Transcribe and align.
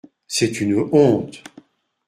C’est 0.25 0.59
une 0.61 0.73
honte. 0.93 1.43